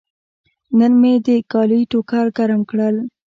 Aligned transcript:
نن 0.77 0.93
مې 1.01 1.13
د 1.25 1.27
کالي 1.51 1.81
ټوکر 1.91 2.25
ګرم 2.37 2.61
کړل. 2.69 2.95